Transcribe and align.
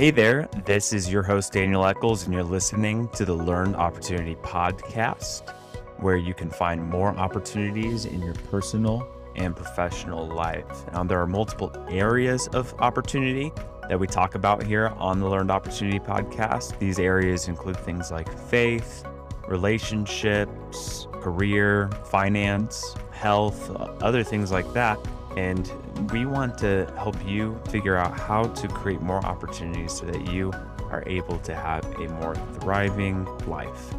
Hey 0.00 0.10
there, 0.10 0.48
this 0.64 0.94
is 0.94 1.12
your 1.12 1.22
host 1.22 1.52
Daniel 1.52 1.84
Eccles, 1.84 2.24
and 2.24 2.32
you're 2.32 2.42
listening 2.42 3.06
to 3.08 3.26
the 3.26 3.34
Learned 3.34 3.76
Opportunity 3.76 4.34
Podcast, 4.36 5.54
where 5.98 6.16
you 6.16 6.32
can 6.32 6.48
find 6.48 6.82
more 6.82 7.10
opportunities 7.18 8.06
in 8.06 8.22
your 8.22 8.32
personal 8.32 9.06
and 9.36 9.54
professional 9.54 10.26
life. 10.26 10.64
Now, 10.94 11.02
um, 11.02 11.06
there 11.06 11.20
are 11.20 11.26
multiple 11.26 11.70
areas 11.90 12.48
of 12.54 12.72
opportunity 12.78 13.52
that 13.90 14.00
we 14.00 14.06
talk 14.06 14.36
about 14.36 14.62
here 14.62 14.86
on 14.96 15.20
the 15.20 15.28
Learned 15.28 15.50
Opportunity 15.50 15.98
Podcast. 15.98 16.78
These 16.78 16.98
areas 16.98 17.48
include 17.48 17.76
things 17.76 18.10
like 18.10 18.32
faith, 18.48 19.04
relationships, 19.48 21.08
career, 21.20 21.90
finance, 22.06 22.94
health, 23.10 23.68
uh, 23.68 23.92
other 24.00 24.24
things 24.24 24.50
like 24.50 24.72
that. 24.72 24.98
And 25.36 25.70
we 26.10 26.26
want 26.26 26.58
to 26.58 26.92
help 26.96 27.16
you 27.26 27.60
figure 27.68 27.96
out 27.96 28.18
how 28.18 28.44
to 28.44 28.68
create 28.68 29.00
more 29.00 29.24
opportunities 29.24 29.92
so 29.92 30.06
that 30.06 30.32
you 30.32 30.52
are 30.90 31.04
able 31.06 31.38
to 31.38 31.54
have 31.54 31.84
a 31.96 32.08
more 32.08 32.34
thriving 32.60 33.24
life. 33.46 33.94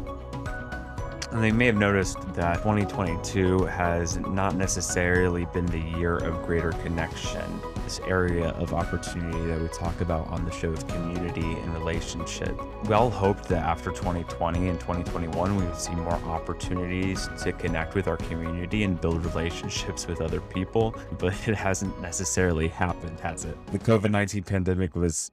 And 1.32 1.42
they 1.42 1.50
may 1.50 1.66
have 1.66 1.76
noticed 1.76 2.20
that 2.34 2.56
2022 2.58 3.64
has 3.64 4.18
not 4.18 4.54
necessarily 4.54 5.46
been 5.46 5.64
the 5.66 5.80
year 5.98 6.18
of 6.18 6.44
greater 6.44 6.72
connection. 6.72 7.42
This 7.84 8.00
area 8.06 8.48
of 8.50 8.72
opportunity 8.72 9.46
that 9.46 9.60
we 9.60 9.68
talk 9.68 10.00
about 10.00 10.28
on 10.28 10.44
the 10.44 10.50
show 10.50 10.70
of 10.70 10.86
community 10.86 11.40
and 11.40 11.74
relationship. 11.74 12.56
We 12.86 12.94
all 12.94 13.10
hoped 13.10 13.48
that 13.48 13.64
after 13.64 13.90
2020 13.90 14.68
and 14.68 14.78
2021, 14.78 15.56
we 15.56 15.64
would 15.64 15.76
see 15.76 15.94
more 15.94 16.12
opportunities 16.12 17.28
to 17.42 17.52
connect 17.52 17.94
with 17.94 18.08
our 18.08 18.16
community 18.16 18.84
and 18.84 19.00
build 19.00 19.24
relationships 19.24 20.06
with 20.06 20.20
other 20.20 20.40
people, 20.40 20.94
but 21.18 21.34
it 21.48 21.54
hasn't 21.54 22.00
necessarily 22.00 22.68
happened, 22.68 23.18
has 23.20 23.44
it? 23.44 23.56
The 23.72 23.78
COVID 23.78 24.10
19 24.10 24.44
pandemic 24.44 24.94
was 24.94 25.30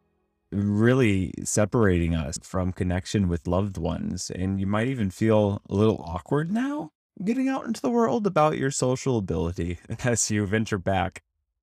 really 0.52 1.34
separating 1.44 2.16
us 2.16 2.40
from 2.42 2.72
connection 2.72 3.28
with 3.28 3.48
loved 3.48 3.78
ones. 3.78 4.32
And 4.32 4.60
you 4.60 4.66
might 4.66 4.88
even 4.88 5.12
feel 5.12 5.62
a 5.70 5.76
little 5.76 6.04
awkward 6.06 6.52
now 6.52 6.92
getting 7.24 7.50
out 7.50 7.66
into 7.66 7.82
the 7.82 7.90
world 7.90 8.26
about 8.26 8.58
your 8.58 8.72
social 8.72 9.18
ability 9.18 9.78
as 10.04 10.32
you 10.32 10.46
venture 10.46 10.78
back 10.78 11.22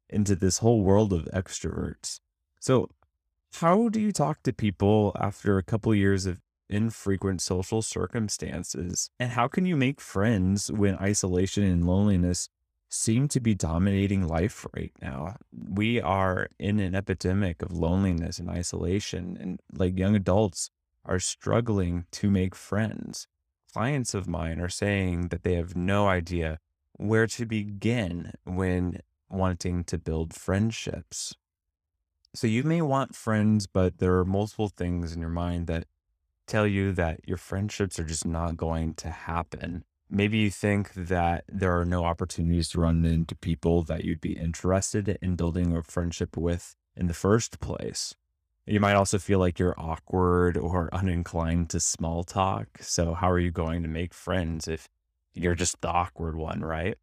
into 0.09 0.37
this 0.37 0.59
whole 0.59 0.83
world 0.83 1.13
of 1.13 1.29
extroverts. 1.33 2.21
So, 2.61 2.91
how 3.55 3.89
do 3.89 4.01
you 4.01 4.13
talk 4.13 4.43
to 4.43 4.53
people 4.53 5.13
after 5.19 5.57
a 5.57 5.63
couple 5.63 5.95
years 5.95 6.27
of 6.27 6.41
infrequent 6.69 7.41
social 7.41 7.81
circumstances? 7.81 9.11
And 9.19 9.31
how 9.31 9.49
can 9.49 9.67
you 9.67 9.77
make 9.77 10.01
friends 10.01 10.71
when 10.71 10.97
isolation 10.97 11.63
and 11.65 11.87
loneliness 11.87 12.49
seem 12.89 13.29
to 13.29 13.41
be 13.41 13.55
dominating 13.55 14.27
life 14.27 14.67
right 14.75 14.93
now. 15.03 15.37
We 15.53 16.01
are 16.01 16.49
in 16.59 16.81
an 16.81 16.95
epidemic 16.95 17.63
of 17.63 17.73
loneliness 17.73 18.39
and 18.39 18.49
isolation, 18.49 19.37
and 19.41 19.61
like 19.73 19.99
young 19.99 20.15
adults 20.15 20.71
are 21.05 21.19
struggling 21.19 22.07
to 22.13 22.31
make 22.31 22.55
friends. 22.55 23.27
Clients 23.73 24.15
of 24.15 24.29
mine 24.29 24.61
are 24.61 24.69
saying 24.69 25.29
that 25.29 25.43
they 25.43 25.55
have 25.55 25.77
no 25.77 26.09
idea 26.09 26.59
where 26.93 27.27
to 27.27 27.45
begin 27.45 28.33
when 28.45 29.01
wanting 29.29 29.85
to 29.85 29.99
build 29.99 30.35
friendships. 30.35 31.35
So 32.35 32.47
you 32.47 32.63
may 32.65 32.83
want 32.83 33.17
friends, 33.17 33.67
but 33.67 33.99
there 33.99 34.19
are 34.19 34.25
multiple 34.25 34.69
things 34.69 35.13
in 35.13 35.21
your 35.21 35.31
mind 35.31 35.67
that 35.69 35.87
tell 36.47 36.67
you 36.67 36.93
that 36.93 37.21
your 37.27 37.39
friendships 37.39 37.99
are 37.99 38.05
just 38.05 38.27
not 38.27 38.57
going 38.57 38.95
to 38.95 39.11
happen 39.11 39.85
maybe 40.09 40.39
you 40.39 40.51
think 40.51 40.93
that 40.95 41.45
there 41.49 41.79
are 41.79 41.85
no 41.85 42.05
opportunities 42.05 42.69
to 42.71 42.81
run 42.81 43.05
into 43.05 43.35
people 43.37 43.83
that 43.83 44.05
you'd 44.05 44.21
be 44.21 44.37
interested 44.37 45.19
in 45.21 45.37
building 45.37 45.77
a 45.77 45.83
friendship 45.83 46.37
with 46.37 46.77
in 46.97 47.07
the 47.07 47.15
first 47.15 47.61
place. 47.61 48.15
You 48.67 48.81
might 48.81 48.95
also 48.95 49.19
feel 49.19 49.39
like 49.39 49.59
you're 49.59 49.79
awkward 49.79 50.57
or 50.57 50.91
uninclined 50.93 51.69
to 51.69 51.81
small 51.81 52.25
talk. 52.25 52.67
So, 52.81 53.15
how 53.15 53.31
are 53.31 53.39
you 53.39 53.53
going 53.53 53.83
to 53.83 53.89
make 53.89 54.13
friends 54.13 54.67
if 54.67 54.89
you're 55.35 55.55
just 55.55 55.81
the 55.83 55.89
awkward 55.89 56.37
one, 56.37 56.61
right? 56.63 56.97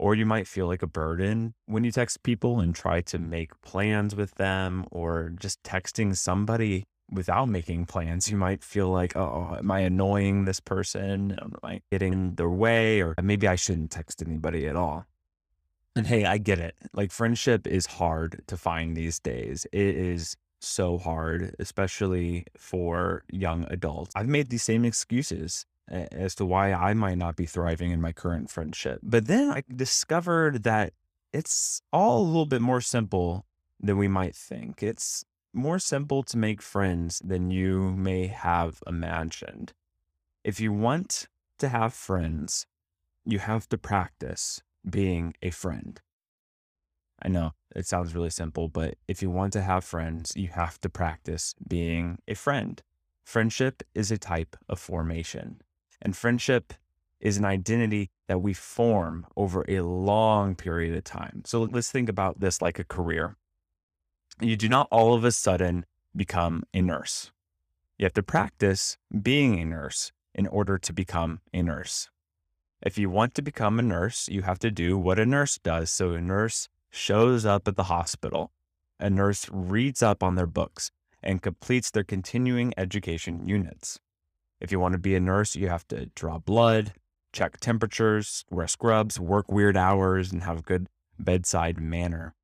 Or 0.00 0.14
you 0.14 0.24
might 0.24 0.48
feel 0.48 0.66
like 0.66 0.82
a 0.82 0.86
burden 0.86 1.52
when 1.66 1.84
you 1.84 1.92
text 1.92 2.22
people 2.22 2.58
and 2.58 2.74
try 2.74 3.02
to 3.02 3.18
mm-hmm. 3.18 3.28
make 3.28 3.60
plans 3.60 4.16
with 4.16 4.34
them, 4.36 4.86
or 4.90 5.34
just 5.38 5.62
texting 5.62 6.16
somebody 6.16 6.86
without 7.12 7.50
making 7.50 7.84
plans, 7.84 8.30
you 8.30 8.38
might 8.38 8.64
feel 8.64 8.88
like, 8.88 9.14
oh, 9.14 9.56
am 9.58 9.70
I 9.70 9.80
annoying 9.80 10.46
this 10.46 10.58
person? 10.58 11.36
Am 11.38 11.52
I 11.62 11.82
getting 11.90 12.14
in 12.14 12.34
their 12.36 12.48
way? 12.48 13.02
Or 13.02 13.14
maybe 13.22 13.46
I 13.46 13.56
shouldn't 13.56 13.90
text 13.90 14.22
anybody 14.22 14.66
at 14.66 14.74
all. 14.74 15.04
And 15.94 16.06
hey, 16.06 16.24
I 16.24 16.38
get 16.38 16.58
it. 16.58 16.76
Like 16.94 17.12
friendship 17.12 17.66
is 17.66 17.84
hard 17.84 18.42
to 18.46 18.56
find 18.56 18.96
these 18.96 19.18
days. 19.18 19.66
It 19.70 19.96
is 19.96 20.34
so 20.60 20.96
hard, 20.96 21.54
especially 21.58 22.46
for 22.56 23.24
young 23.30 23.66
adults. 23.68 24.12
I've 24.14 24.28
made 24.28 24.48
these 24.48 24.62
same 24.62 24.86
excuses 24.86 25.66
as 25.90 26.34
to 26.36 26.46
why 26.46 26.72
I 26.72 26.94
might 26.94 27.18
not 27.18 27.36
be 27.36 27.46
thriving 27.46 27.90
in 27.90 28.00
my 28.00 28.12
current 28.12 28.50
friendship. 28.50 29.00
But 29.02 29.26
then 29.26 29.50
I 29.50 29.62
discovered 29.74 30.62
that 30.62 30.92
it's 31.32 31.82
all 31.92 32.22
a 32.22 32.24
little 32.24 32.46
bit 32.46 32.62
more 32.62 32.80
simple 32.80 33.46
than 33.80 33.96
we 33.96 34.08
might 34.08 34.34
think. 34.34 34.82
It's 34.82 35.24
more 35.52 35.78
simple 35.78 36.22
to 36.24 36.36
make 36.36 36.62
friends 36.62 37.20
than 37.24 37.50
you 37.50 37.92
may 37.92 38.28
have 38.28 38.82
imagined. 38.86 39.72
If 40.44 40.60
you 40.60 40.72
want 40.72 41.28
to 41.58 41.68
have 41.68 41.92
friends, 41.92 42.66
you 43.24 43.38
have 43.40 43.68
to 43.68 43.78
practice 43.78 44.62
being 44.88 45.34
a 45.42 45.50
friend. 45.50 46.00
I 47.22 47.28
know 47.28 47.52
it 47.76 47.86
sounds 47.86 48.14
really 48.14 48.30
simple, 48.30 48.68
but 48.68 48.94
if 49.06 49.22
you 49.22 49.30
want 49.30 49.52
to 49.52 49.62
have 49.62 49.84
friends, 49.84 50.32
you 50.36 50.48
have 50.48 50.80
to 50.80 50.88
practice 50.88 51.54
being 51.66 52.18
a 52.26 52.34
friend. 52.34 52.82
Friendship 53.24 53.82
is 53.94 54.10
a 54.10 54.18
type 54.18 54.56
of 54.68 54.80
formation, 54.80 55.60
and 56.00 56.16
friendship 56.16 56.74
is 57.20 57.36
an 57.36 57.44
identity 57.44 58.10
that 58.26 58.38
we 58.38 58.54
form 58.54 59.26
over 59.36 59.64
a 59.68 59.80
long 59.80 60.54
period 60.54 60.96
of 60.96 61.04
time. 61.04 61.42
So 61.44 61.62
let's 61.64 61.90
think 61.90 62.08
about 62.08 62.40
this 62.40 62.62
like 62.62 62.78
a 62.78 62.84
career 62.84 63.36
you 64.40 64.56
do 64.56 64.68
not 64.68 64.88
all 64.90 65.14
of 65.14 65.24
a 65.24 65.32
sudden 65.32 65.84
become 66.16 66.64
a 66.72 66.80
nurse. 66.80 67.30
You 67.98 68.06
have 68.06 68.14
to 68.14 68.22
practice 68.22 68.96
being 69.22 69.60
a 69.60 69.64
nurse 69.64 70.12
in 70.34 70.46
order 70.46 70.78
to 70.78 70.92
become 70.92 71.40
a 71.52 71.62
nurse. 71.62 72.08
If 72.80 72.96
you 72.96 73.10
want 73.10 73.34
to 73.34 73.42
become 73.42 73.78
a 73.78 73.82
nurse, 73.82 74.28
you 74.28 74.42
have 74.42 74.58
to 74.60 74.70
do 74.70 74.96
what 74.96 75.18
a 75.18 75.26
nurse 75.26 75.58
does. 75.58 75.90
So 75.90 76.12
a 76.12 76.20
nurse 76.20 76.68
shows 76.88 77.44
up 77.44 77.68
at 77.68 77.76
the 77.76 77.84
hospital. 77.84 78.52
A 78.98 79.10
nurse 79.10 79.48
reads 79.52 80.02
up 80.02 80.22
on 80.22 80.34
their 80.34 80.46
books 80.46 80.90
and 81.22 81.42
completes 81.42 81.90
their 81.90 82.04
continuing 82.04 82.72
education 82.78 83.46
units. 83.46 84.00
If 84.60 84.70
you 84.70 84.78
want 84.78 84.92
to 84.92 84.98
be 84.98 85.14
a 85.14 85.20
nurse, 85.20 85.56
you 85.56 85.68
have 85.68 85.88
to 85.88 86.06
draw 86.14 86.38
blood, 86.38 86.92
check 87.32 87.58
temperatures, 87.60 88.44
wear 88.50 88.68
scrubs, 88.68 89.18
work 89.18 89.50
weird 89.50 89.76
hours, 89.76 90.30
and 90.30 90.42
have 90.42 90.58
a 90.58 90.62
good 90.62 90.88
bedside 91.18 91.80
manner. 91.80 92.34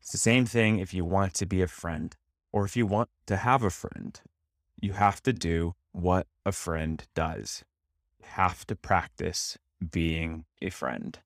It's 0.00 0.12
the 0.12 0.18
same 0.18 0.46
thing 0.46 0.78
if 0.78 0.92
you 0.92 1.04
want 1.04 1.34
to 1.34 1.46
be 1.46 1.62
a 1.62 1.68
friend 1.68 2.14
or 2.52 2.64
if 2.64 2.76
you 2.76 2.86
want 2.86 3.08
to 3.26 3.36
have 3.36 3.62
a 3.62 3.70
friend. 3.70 4.20
You 4.80 4.92
have 4.92 5.22
to 5.22 5.32
do 5.32 5.74
what 5.92 6.26
a 6.44 6.52
friend 6.52 7.04
does. 7.14 7.64
You 8.20 8.26
have 8.30 8.66
to 8.66 8.76
practice 8.76 9.58
being 9.90 10.44
a 10.60 10.70
friend. 10.70 11.18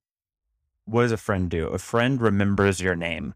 What 0.84 1.02
does 1.02 1.12
a 1.12 1.16
friend 1.16 1.48
do? 1.48 1.68
A 1.68 1.78
friend 1.78 2.20
remembers 2.20 2.80
your 2.80 2.96
name. 2.96 3.34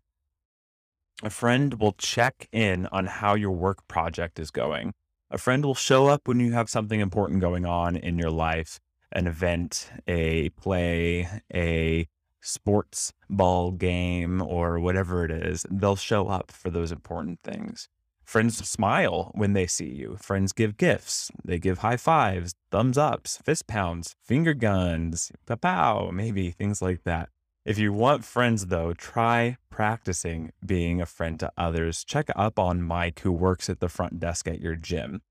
A 1.22 1.30
friend 1.30 1.74
will 1.74 1.92
check 1.92 2.48
in 2.52 2.86
on 2.86 3.06
how 3.06 3.34
your 3.34 3.52
work 3.52 3.86
project 3.86 4.38
is 4.38 4.50
going. 4.50 4.92
A 5.30 5.38
friend 5.38 5.64
will 5.64 5.74
show 5.74 6.06
up 6.06 6.28
when 6.28 6.40
you 6.40 6.52
have 6.52 6.68
something 6.70 7.00
important 7.00 7.40
going 7.40 7.66
on 7.66 7.96
in 7.96 8.18
your 8.18 8.30
life 8.30 8.80
an 9.14 9.26
event, 9.26 9.90
a 10.08 10.48
play, 10.50 11.28
a 11.54 12.08
sports 12.40 13.12
ball 13.30 13.70
game 13.70 14.42
or 14.42 14.78
whatever 14.78 15.24
it 15.24 15.30
is, 15.30 15.64
they'll 15.70 15.96
show 15.96 16.28
up 16.28 16.50
for 16.50 16.70
those 16.70 16.92
important 16.92 17.40
things. 17.42 17.88
Friends 18.24 18.56
smile 18.68 19.30
when 19.34 19.52
they 19.52 19.66
see 19.66 19.88
you. 19.88 20.16
Friends 20.18 20.52
give 20.52 20.76
gifts. 20.76 21.30
They 21.44 21.58
give 21.58 21.78
high 21.78 21.98
fives, 21.98 22.54
thumbs 22.70 22.98
ups, 22.98 23.38
fist 23.44 23.66
pounds, 23.66 24.16
finger 24.22 24.54
guns, 24.54 25.30
pow, 25.60 26.10
maybe 26.12 26.50
things 26.50 26.80
like 26.80 27.04
that. 27.04 27.28
If 27.64 27.78
you 27.78 27.94
want 27.94 28.26
friends, 28.26 28.66
though, 28.66 28.92
try 28.92 29.56
practicing 29.70 30.52
being 30.66 31.00
a 31.00 31.06
friend 31.06 31.40
to 31.40 31.50
others. 31.56 32.04
Check 32.04 32.28
up 32.36 32.58
on 32.58 32.82
Mike, 32.82 33.20
who 33.20 33.32
works 33.32 33.70
at 33.70 33.80
the 33.80 33.88
front 33.88 34.20
desk 34.20 34.46
at 34.46 34.60
your 34.60 34.76
gym. 34.76 35.22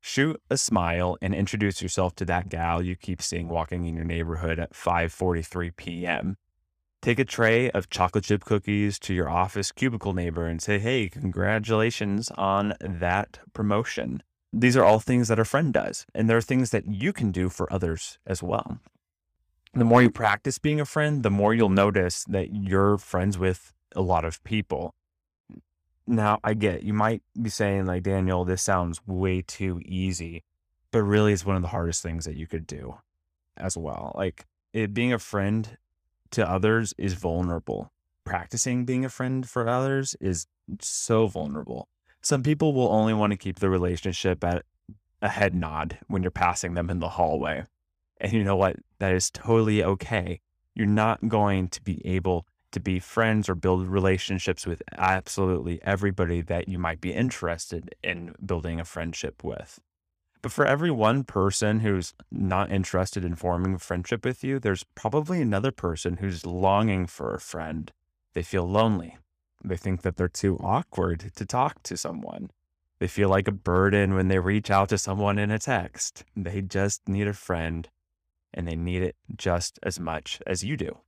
Shoot 0.00 0.42
a 0.50 0.56
smile 0.56 1.16
and 1.22 1.32
introduce 1.32 1.80
yourself 1.80 2.16
to 2.16 2.24
that 2.24 2.48
gal 2.48 2.82
you 2.82 2.96
keep 2.96 3.22
seeing 3.22 3.48
walking 3.48 3.86
in 3.86 3.94
your 3.94 4.04
neighborhood 4.04 4.58
at 4.58 4.72
5:43 4.72 5.76
p.m. 5.76 6.36
Take 7.02 7.20
a 7.20 7.24
tray 7.24 7.70
of 7.70 7.88
chocolate 7.88 8.24
chip 8.24 8.44
cookies 8.44 8.98
to 8.98 9.14
your 9.14 9.28
office 9.28 9.70
cubicle 9.70 10.12
neighbor 10.12 10.48
and 10.48 10.60
say, 10.60 10.80
hey, 10.80 11.08
congratulations 11.08 12.32
on 12.36 12.74
that 12.80 13.38
promotion. 13.52 14.24
These 14.52 14.76
are 14.76 14.84
all 14.84 14.98
things 14.98 15.28
that 15.28 15.38
a 15.38 15.44
friend 15.44 15.72
does, 15.72 16.04
and 16.14 16.28
there 16.28 16.36
are 16.36 16.42
things 16.42 16.70
that 16.70 16.86
you 16.86 17.12
can 17.12 17.30
do 17.30 17.48
for 17.48 17.72
others 17.72 18.18
as 18.26 18.42
well. 18.42 18.80
The 19.76 19.84
more 19.84 20.00
you 20.00 20.10
practice 20.10 20.58
being 20.58 20.80
a 20.80 20.86
friend, 20.86 21.22
the 21.22 21.30
more 21.30 21.52
you'll 21.52 21.68
notice 21.68 22.24
that 22.24 22.48
you're 22.54 22.96
friends 22.96 23.36
with 23.36 23.74
a 23.94 24.00
lot 24.00 24.24
of 24.24 24.42
people. 24.42 24.94
Now, 26.06 26.40
I 26.42 26.54
get 26.54 26.82
you 26.82 26.94
might 26.94 27.22
be 27.40 27.50
saying, 27.50 27.84
like, 27.84 28.02
Daniel, 28.02 28.46
this 28.46 28.62
sounds 28.62 29.06
way 29.06 29.42
too 29.42 29.82
easy, 29.84 30.44
but 30.92 31.02
really 31.02 31.34
it's 31.34 31.44
one 31.44 31.56
of 31.56 31.62
the 31.62 31.68
hardest 31.68 32.02
things 32.02 32.24
that 32.24 32.36
you 32.36 32.46
could 32.46 32.66
do 32.66 32.96
as 33.58 33.76
well. 33.76 34.14
Like, 34.16 34.46
it, 34.72 34.94
being 34.94 35.12
a 35.12 35.18
friend 35.18 35.76
to 36.30 36.50
others 36.50 36.94
is 36.96 37.12
vulnerable. 37.12 37.92
Practicing 38.24 38.86
being 38.86 39.04
a 39.04 39.10
friend 39.10 39.46
for 39.46 39.68
others 39.68 40.16
is 40.22 40.46
so 40.80 41.26
vulnerable. 41.26 41.88
Some 42.22 42.42
people 42.42 42.72
will 42.72 42.88
only 42.88 43.12
want 43.12 43.32
to 43.32 43.36
keep 43.36 43.58
the 43.58 43.68
relationship 43.68 44.42
at 44.42 44.64
a 45.20 45.28
head 45.28 45.54
nod 45.54 45.98
when 46.08 46.22
you're 46.22 46.30
passing 46.30 46.72
them 46.72 46.88
in 46.88 47.00
the 47.00 47.10
hallway. 47.10 47.64
And 48.20 48.32
you 48.32 48.44
know 48.44 48.56
what? 48.56 48.76
That 48.98 49.12
is 49.12 49.30
totally 49.30 49.82
okay. 49.84 50.40
You're 50.74 50.86
not 50.86 51.28
going 51.28 51.68
to 51.68 51.82
be 51.82 52.04
able 52.06 52.46
to 52.72 52.80
be 52.80 52.98
friends 52.98 53.48
or 53.48 53.54
build 53.54 53.86
relationships 53.86 54.66
with 54.66 54.82
absolutely 54.96 55.82
everybody 55.82 56.40
that 56.42 56.68
you 56.68 56.78
might 56.78 57.00
be 57.00 57.12
interested 57.12 57.94
in 58.02 58.34
building 58.44 58.80
a 58.80 58.84
friendship 58.84 59.42
with. 59.42 59.80
But 60.42 60.52
for 60.52 60.66
every 60.66 60.90
one 60.90 61.24
person 61.24 61.80
who's 61.80 62.14
not 62.30 62.70
interested 62.70 63.24
in 63.24 63.34
forming 63.34 63.74
a 63.74 63.78
friendship 63.78 64.24
with 64.24 64.44
you, 64.44 64.58
there's 64.58 64.84
probably 64.94 65.40
another 65.40 65.72
person 65.72 66.18
who's 66.18 66.46
longing 66.46 67.06
for 67.06 67.34
a 67.34 67.40
friend. 67.40 67.90
They 68.34 68.42
feel 68.42 68.68
lonely. 68.68 69.16
They 69.64 69.76
think 69.76 70.02
that 70.02 70.16
they're 70.16 70.28
too 70.28 70.58
awkward 70.58 71.32
to 71.34 71.46
talk 71.46 71.82
to 71.84 71.96
someone. 71.96 72.50
They 72.98 73.08
feel 73.08 73.28
like 73.28 73.48
a 73.48 73.52
burden 73.52 74.14
when 74.14 74.28
they 74.28 74.38
reach 74.38 74.70
out 74.70 74.90
to 74.90 74.98
someone 74.98 75.38
in 75.38 75.50
a 75.50 75.58
text. 75.58 76.24
They 76.36 76.62
just 76.62 77.08
need 77.08 77.26
a 77.26 77.32
friend 77.32 77.88
and 78.56 78.66
they 78.66 78.74
need 78.74 79.02
it 79.02 79.14
just 79.36 79.78
as 79.82 80.00
much 80.00 80.40
as 80.46 80.64
you 80.64 80.76
do. 80.76 80.98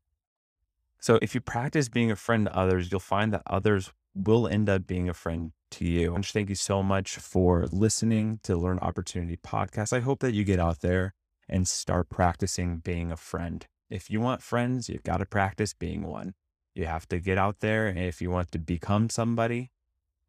So 1.01 1.19
if 1.23 1.35
you 1.35 1.41
practice 1.41 1.89
being 1.89 2.11
a 2.11 2.17
friend 2.17 2.47
to 2.47 2.57
others, 2.57 2.91
you'll 2.91 3.01
find 3.01 3.33
that 3.33 3.43
others 3.47 3.93
will 4.15 4.47
end 4.47 4.69
up 4.69 4.87
being 4.87 5.09
a 5.09 5.15
friend 5.15 5.53
to 5.71 5.85
you. 5.85 6.15
And 6.15 6.25
thank 6.25 6.49
you 6.49 6.55
so 6.55 6.83
much 6.83 7.17
for 7.17 7.67
listening 7.71 8.41
to 8.43 8.57
Learn 8.57 8.79
Opportunity 8.81 9.37
podcast. 9.37 9.93
I 9.93 10.01
hope 10.01 10.21
that 10.21 10.35
you 10.35 10.45
get 10.45 10.59
out 10.59 10.81
there 10.81 11.15
and 11.49 11.67
start 11.67 12.09
practicing 12.09 12.79
being 12.79 13.11
a 13.11 13.17
friend. 13.17 13.67
If 13.89 14.11
you 14.11 14.21
want 14.21 14.43
friends, 14.43 14.89
you've 14.89 15.05
got 15.05 15.19
to 15.19 15.27
practice 15.27 15.73
being 15.73 16.03
one. 16.03 16.35
You 16.75 16.87
have 16.87 17.09
to 17.09 17.21
get 17.21 17.39
out 17.39 17.61
there. 17.61 17.87
And 17.87 17.99
if 17.99 18.21
you 18.21 18.31
want 18.31 18.53
to 18.53 18.59
become 18.59 19.09
somebody, 19.09 19.71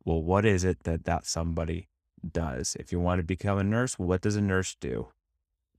well, 0.06 0.22
what 0.22 0.46
is 0.46 0.64
it 0.64 0.84
that 0.84 1.06
that 1.06 1.26
somebody 1.26 1.90
does? 2.32 2.76
If 2.80 2.92
you 2.92 3.00
want 3.00 3.20
to 3.20 3.24
become 3.24 3.58
a 3.58 3.64
nurse, 3.64 4.00
what 4.00 4.22
does 4.22 4.36
a 4.36 4.42
nurse 4.42 4.76
do? 4.80 5.10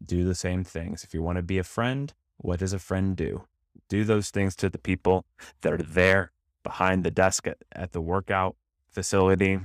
Do 0.04 0.24
the 0.24 0.34
same 0.34 0.64
things. 0.64 1.04
If 1.04 1.14
you 1.14 1.22
want 1.22 1.36
to 1.36 1.42
be 1.42 1.58
a 1.58 1.64
friend, 1.64 2.12
what 2.38 2.60
does 2.60 2.72
a 2.72 2.78
friend 2.78 3.16
do? 3.16 3.44
do 3.90 4.04
those 4.04 4.30
things 4.30 4.56
to 4.56 4.70
the 4.70 4.78
people 4.78 5.26
that 5.60 5.72
are 5.72 5.78
there 5.78 6.32
behind 6.62 7.04
the 7.04 7.10
desk 7.10 7.46
at, 7.46 7.58
at 7.72 7.92
the 7.92 8.00
workout 8.00 8.56
facility. 8.88 9.60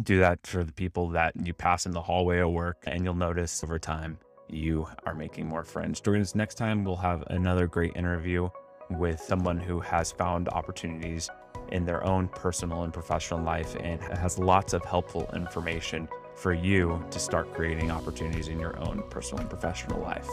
Do 0.00 0.20
that 0.20 0.46
for 0.46 0.62
the 0.62 0.72
people 0.72 1.08
that 1.10 1.34
you 1.42 1.54
pass 1.54 1.86
in 1.86 1.92
the 1.92 2.02
hallway 2.02 2.38
of 2.38 2.50
work, 2.50 2.84
and 2.86 3.02
you'll 3.02 3.14
notice 3.14 3.64
over 3.64 3.78
time 3.78 4.18
you 4.48 4.86
are 5.04 5.14
making 5.14 5.46
more 5.46 5.64
friends. 5.64 6.00
Join 6.00 6.20
us 6.20 6.34
next 6.34 6.56
time. 6.56 6.84
We'll 6.84 6.96
have 6.96 7.24
another 7.28 7.66
great 7.66 7.96
interview 7.96 8.50
with 8.90 9.20
someone 9.20 9.58
who 9.58 9.80
has 9.80 10.12
found 10.12 10.48
opportunities 10.50 11.28
in 11.72 11.84
their 11.84 12.04
own 12.04 12.28
personal 12.28 12.82
and 12.82 12.92
professional 12.92 13.40
life 13.40 13.74
and 13.80 14.00
has 14.02 14.38
lots 14.38 14.74
of 14.74 14.84
helpful 14.84 15.28
information 15.34 16.06
for 16.36 16.52
you 16.52 17.02
to 17.10 17.18
start 17.18 17.52
creating 17.52 17.90
opportunities 17.90 18.48
in 18.48 18.60
your 18.60 18.78
own 18.78 19.02
personal 19.10 19.40
and 19.40 19.50
professional 19.50 20.00
life. 20.00 20.28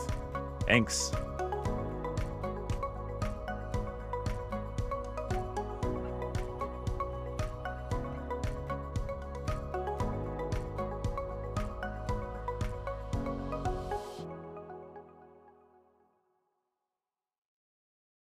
Thanks. 0.67 1.11